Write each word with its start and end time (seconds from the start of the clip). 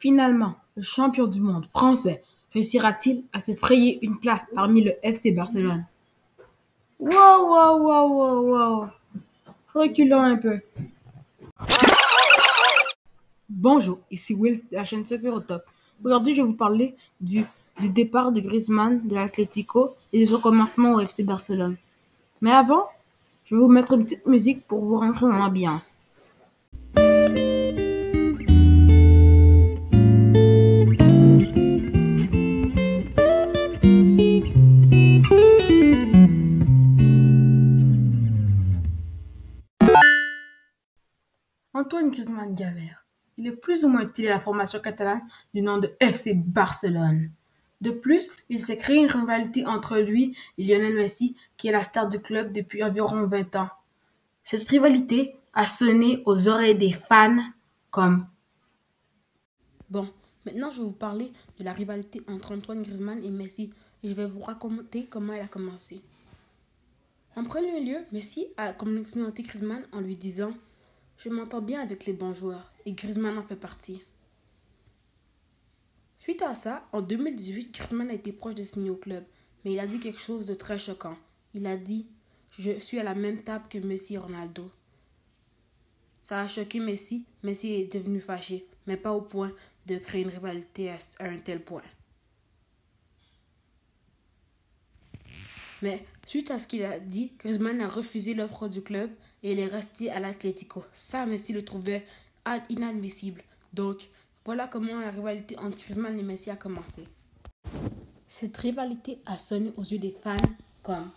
Finalement, 0.00 0.54
le 0.76 0.82
champion 0.82 1.26
du 1.26 1.42
monde 1.42 1.66
français 1.66 2.24
réussira-t-il 2.54 3.24
à 3.34 3.38
se 3.38 3.54
frayer 3.54 3.98
une 4.00 4.18
place 4.18 4.46
parmi 4.54 4.82
le 4.82 4.94
FC 5.02 5.30
Barcelone? 5.30 5.84
Wow, 6.98 7.10
wow, 7.10 7.78
wow, 7.78 8.08
wow, 8.08 8.40
wow. 8.48 8.86
Reculons 9.74 10.22
un 10.22 10.36
peu. 10.36 10.60
Bonjour, 13.50 13.98
ici 14.10 14.32
Will 14.32 14.62
de 14.70 14.76
la 14.76 14.86
chaîne 14.86 15.06
Soccer 15.06 15.34
au 15.34 15.40
Top. 15.40 15.64
Aujourd'hui, 16.02 16.34
je 16.34 16.40
vais 16.40 16.48
vous 16.48 16.54
parler 16.54 16.96
du, 17.20 17.44
du 17.78 17.90
départ 17.90 18.32
de 18.32 18.40
Griezmann 18.40 19.06
de 19.06 19.14
l'Atlético 19.14 19.94
et 20.14 20.20
de 20.20 20.24
son 20.24 20.40
commencement 20.40 20.94
au 20.94 21.00
FC 21.00 21.24
Barcelone. 21.24 21.76
Mais 22.40 22.52
avant, 22.52 22.86
je 23.44 23.54
vais 23.54 23.60
vous 23.60 23.68
mettre 23.68 23.92
une 23.92 24.04
petite 24.04 24.26
musique 24.26 24.66
pour 24.66 24.82
vous 24.82 24.96
rentrer 24.96 25.26
dans 25.26 25.36
l'ambiance. 25.36 26.00
Antoine 41.90 42.12
Griezmann 42.12 42.54
galère. 42.54 43.04
Il 43.36 43.48
est 43.48 43.56
plus 43.56 43.84
ou 43.84 43.88
moins 43.88 44.02
utile 44.02 44.28
à 44.28 44.34
la 44.34 44.40
formation 44.40 44.78
catalane 44.78 45.22
du 45.52 45.60
nom 45.60 45.78
de 45.78 45.92
FC 45.98 46.34
Barcelone. 46.34 47.32
De 47.80 47.90
plus, 47.90 48.30
il 48.48 48.60
s'est 48.60 48.76
créé 48.76 48.98
une 48.98 49.10
rivalité 49.10 49.66
entre 49.66 49.98
lui 49.98 50.36
et 50.56 50.62
Lionel 50.62 50.94
Messi, 50.94 51.34
qui 51.56 51.66
est 51.66 51.72
la 51.72 51.82
star 51.82 52.06
du 52.06 52.20
club 52.20 52.52
depuis 52.52 52.84
environ 52.84 53.26
20 53.26 53.56
ans. 53.56 53.70
Cette 54.44 54.68
rivalité 54.68 55.34
a 55.52 55.66
sonné 55.66 56.22
aux 56.26 56.46
oreilles 56.46 56.78
des 56.78 56.92
fans 56.92 57.42
comme 57.90 58.28
Bon, 59.88 60.08
maintenant 60.46 60.70
je 60.70 60.82
vais 60.82 60.86
vous 60.86 60.94
parler 60.94 61.32
de 61.58 61.64
la 61.64 61.72
rivalité 61.72 62.22
entre 62.28 62.54
Antoine 62.54 62.84
Griezmann 62.84 63.20
et 63.24 63.30
Messi 63.30 63.72
et 64.04 64.08
je 64.10 64.14
vais 64.14 64.26
vous 64.26 64.38
raconter 64.38 65.06
comment 65.06 65.32
elle 65.32 65.42
a 65.42 65.48
commencé. 65.48 66.00
En 67.34 67.42
premier 67.42 67.80
lieu, 67.80 67.98
Messi 68.12 68.46
a 68.56 68.74
complimenté 68.74 69.42
Griezmann 69.42 69.82
en 69.90 70.00
lui 70.00 70.16
disant 70.16 70.52
Je 71.22 71.28
m'entends 71.28 71.60
bien 71.60 71.82
avec 71.82 72.06
les 72.06 72.14
bons 72.14 72.32
joueurs 72.32 72.72
et 72.86 72.92
Griezmann 72.92 73.36
en 73.36 73.42
fait 73.42 73.56
partie. 73.56 74.00
Suite 76.16 76.40
à 76.40 76.54
ça, 76.54 76.88
en 76.92 77.02
2018, 77.02 77.74
Griezmann 77.74 78.08
a 78.08 78.14
été 78.14 78.32
proche 78.32 78.54
de 78.54 78.62
signer 78.62 78.88
au 78.88 78.96
club, 78.96 79.22
mais 79.62 79.74
il 79.74 79.80
a 79.80 79.86
dit 79.86 80.00
quelque 80.00 80.18
chose 80.18 80.46
de 80.46 80.54
très 80.54 80.78
choquant. 80.78 81.18
Il 81.52 81.66
a 81.66 81.76
dit 81.76 82.06
Je 82.58 82.78
suis 82.78 82.98
à 82.98 83.02
la 83.02 83.14
même 83.14 83.42
table 83.42 83.66
que 83.68 83.76
Messi 83.76 84.14
et 84.14 84.18
Ronaldo. 84.18 84.70
Ça 86.18 86.40
a 86.40 86.48
choqué 86.48 86.80
Messi, 86.80 87.26
Messi 87.42 87.74
est 87.74 87.92
devenu 87.92 88.18
fâché, 88.18 88.66
mais 88.86 88.96
pas 88.96 89.12
au 89.12 89.20
point 89.20 89.52
de 89.84 89.98
créer 89.98 90.22
une 90.22 90.30
rivalité 90.30 90.88
à 90.88 90.96
un 91.20 91.36
tel 91.36 91.62
point. 91.62 91.82
Mais 95.82 96.02
suite 96.24 96.50
à 96.50 96.58
ce 96.58 96.66
qu'il 96.66 96.82
a 96.82 96.98
dit, 96.98 97.32
Griezmann 97.38 97.82
a 97.82 97.88
refusé 97.88 98.32
l'offre 98.32 98.68
du 98.68 98.80
club 98.80 99.10
et 99.42 99.52
il 99.52 99.58
est 99.58 99.66
resté 99.66 100.10
à 100.10 100.20
l'Atlético. 100.20 100.84
Ça, 100.94 101.26
Messi 101.26 101.52
le 101.52 101.64
trouvait 101.64 102.04
inadmissible. 102.68 103.42
Donc, 103.72 104.08
voilà 104.44 104.66
comment 104.66 105.00
la 105.00 105.10
rivalité 105.10 105.58
entre 105.58 105.76
Griezmann 105.76 106.18
et 106.18 106.22
Messi 106.22 106.50
a 106.50 106.56
commencé. 106.56 107.06
Cette 108.26 108.56
rivalité 108.56 109.18
a 109.26 109.38
sonné 109.38 109.72
aux 109.76 109.82
yeux 109.82 109.98
des 109.98 110.16
fans 110.22 110.36
comme 110.82 111.10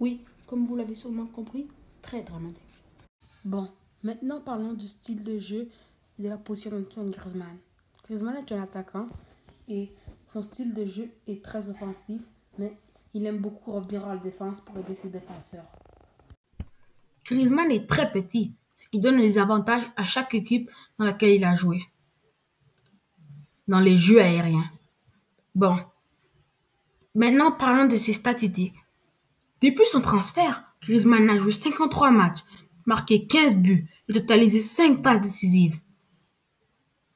Oui, 0.00 0.20
comme 0.46 0.66
vous 0.66 0.76
l'avez 0.76 0.94
sûrement 0.94 1.26
compris, 1.26 1.66
très 2.02 2.22
dramatique. 2.22 2.62
Bon, 3.44 3.68
maintenant 4.02 4.40
parlons 4.40 4.72
du 4.72 4.88
style 4.88 5.22
de 5.22 5.38
jeu 5.38 5.68
et 6.18 6.22
de 6.22 6.28
la 6.28 6.38
position 6.38 6.70
d'Antoine 6.70 7.10
Griezmann. 7.10 7.58
Griezmann 8.04 8.36
est 8.36 8.52
un 8.52 8.62
attaquant 8.62 9.08
et 9.68 9.92
son 10.26 10.42
style 10.42 10.74
de 10.74 10.84
jeu 10.84 11.10
est 11.26 11.44
très 11.44 11.68
offensif, 11.68 12.22
mais 12.58 12.76
il 13.14 13.26
aime 13.26 13.38
beaucoup 13.38 13.72
revenir 13.72 14.06
à 14.06 14.14
la 14.14 14.20
défense 14.20 14.60
pour 14.60 14.78
aider 14.78 14.94
ses 14.94 15.10
défenseurs. 15.10 15.66
Griezmann 17.24 17.70
est 17.70 17.88
très 17.88 18.10
petit, 18.10 18.54
ce 18.74 18.88
qui 18.90 19.00
donne 19.00 19.18
des 19.18 19.38
avantages 19.38 19.84
à 19.96 20.04
chaque 20.04 20.34
équipe 20.34 20.70
dans 20.98 21.04
laquelle 21.04 21.34
il 21.34 21.44
a 21.44 21.56
joué. 21.56 21.82
Dans 23.66 23.80
les 23.80 23.98
jeux 23.98 24.20
aériens. 24.20 24.70
Bon. 25.54 25.76
Maintenant, 27.14 27.52
parlons 27.52 27.86
de 27.86 27.96
ses 27.96 28.12
statistiques. 28.12 28.76
Depuis 29.60 29.86
son 29.86 30.00
transfert, 30.00 30.64
Griezmann 30.82 31.28
a 31.28 31.38
joué 31.38 31.52
53 31.52 32.10
matchs, 32.10 32.44
marqué 32.88 33.26
15 33.26 33.56
buts 33.56 33.86
et 34.08 34.14
totalisé 34.14 34.62
5 34.62 35.02
passes 35.02 35.20
décisives. 35.20 35.78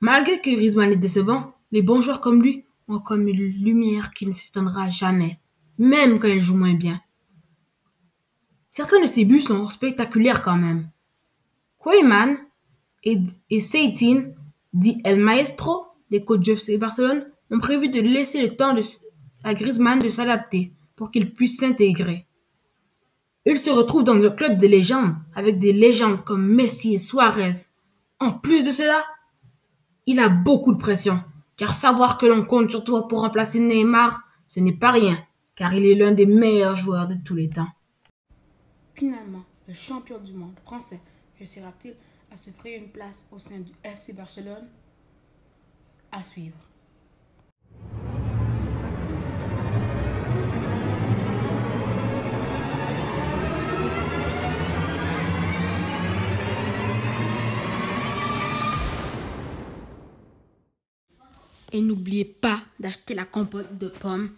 Malgré 0.00 0.38
que 0.38 0.50
Griezmann 0.50 0.92
est 0.92 0.96
décevant, 0.96 1.54
les 1.72 1.80
bons 1.80 2.02
joueurs 2.02 2.20
comme 2.20 2.42
lui 2.42 2.66
ont 2.88 2.98
comme 2.98 3.26
une 3.26 3.36
lumière 3.36 4.12
qui 4.12 4.26
ne 4.26 4.34
s'éteindra 4.34 4.90
jamais, 4.90 5.40
même 5.78 6.18
quand 6.18 6.28
ils 6.28 6.42
jouent 6.42 6.58
moins 6.58 6.74
bien. 6.74 7.00
Certains 8.68 9.00
de 9.00 9.06
ses 9.06 9.24
buts 9.24 9.40
sont 9.40 9.70
spectaculaires 9.70 10.42
quand 10.42 10.58
même. 10.58 10.90
Koeman 11.78 12.36
et, 13.02 13.18
et 13.48 13.60
Seitin, 13.62 14.32
dit 14.74 15.00
El 15.04 15.20
Maestro, 15.20 15.86
les 16.10 16.22
coachs 16.22 16.44
de 16.44 16.52
FC 16.52 16.76
Barcelone, 16.76 17.26
ont 17.50 17.60
prévu 17.60 17.88
de 17.88 18.00
laisser 18.00 18.42
le 18.42 18.54
temps 18.56 18.76
à 19.42 19.54
Griezmann 19.54 20.00
de 20.00 20.10
s'adapter 20.10 20.74
pour 20.96 21.10
qu'il 21.10 21.32
puisse 21.32 21.56
s'intégrer. 21.56 22.26
Il 23.44 23.58
se 23.58 23.70
retrouve 23.70 24.04
dans 24.04 24.24
un 24.24 24.30
club 24.30 24.56
de 24.56 24.68
légendes, 24.68 25.16
avec 25.34 25.58
des 25.58 25.72
légendes 25.72 26.22
comme 26.24 26.46
Messi 26.46 26.94
et 26.94 26.98
Suarez. 26.98 27.66
En 28.20 28.32
plus 28.32 28.62
de 28.62 28.70
cela, 28.70 29.02
il 30.06 30.20
a 30.20 30.28
beaucoup 30.28 30.72
de 30.72 30.78
pression, 30.78 31.20
car 31.56 31.74
savoir 31.74 32.18
que 32.18 32.26
l'on 32.26 32.44
compte 32.44 32.70
sur 32.70 32.84
toi 32.84 33.08
pour 33.08 33.22
remplacer 33.22 33.58
Neymar, 33.58 34.20
ce 34.46 34.60
n'est 34.60 34.76
pas 34.76 34.92
rien, 34.92 35.18
car 35.56 35.74
il 35.74 35.84
est 35.84 35.96
l'un 35.96 36.12
des 36.12 36.26
meilleurs 36.26 36.76
joueurs 36.76 37.08
de 37.08 37.16
tous 37.24 37.34
les 37.34 37.48
temps. 37.48 37.68
Finalement, 38.94 39.44
le 39.66 39.74
champion 39.74 40.18
du 40.18 40.34
monde 40.34 40.54
français 40.64 41.00
réussira-t-il 41.38 41.94
à 42.30 42.36
se 42.36 42.50
une 42.64 42.88
place 42.88 43.26
au 43.32 43.38
sein 43.38 43.58
du 43.58 43.72
FC 43.82 44.12
Barcelone? 44.12 44.68
À 46.12 46.22
suivre. 46.22 46.71
Et 61.72 61.80
n'oubliez 61.80 62.24
pas 62.24 62.58
d'acheter 62.78 63.14
la 63.14 63.24
compote 63.24 63.78
de 63.78 63.88
pommes, 63.88 64.30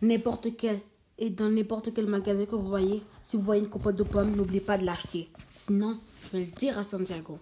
n'importe 0.00 0.56
quelle, 0.56 0.80
et 1.18 1.30
dans 1.30 1.50
n'importe 1.50 1.92
quel 1.94 2.06
magasin 2.06 2.46
que 2.46 2.56
vous 2.56 2.68
voyez. 2.68 3.02
Si 3.20 3.36
vous 3.36 3.42
voyez 3.42 3.62
une 3.62 3.68
compote 3.68 3.96
de 3.96 4.04
pommes, 4.04 4.34
n'oubliez 4.34 4.60
pas 4.60 4.78
de 4.78 4.84
l'acheter. 4.84 5.28
Sinon, 5.56 5.98
je 6.24 6.38
vais 6.38 6.44
le 6.46 6.50
dire 6.52 6.78
à 6.78 6.84
Santiago. 6.84 7.38